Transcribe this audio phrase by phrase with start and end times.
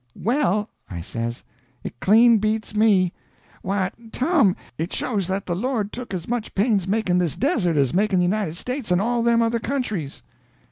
[0.19, 1.43] "Well," I says,
[1.83, 3.13] "it clean beats me.
[3.61, 7.93] Why, Tom, it shows that the Lord took as much pains makin' this Desert as
[7.93, 10.23] makin' the United States and all them other countries."